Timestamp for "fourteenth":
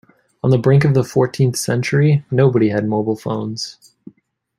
1.03-1.55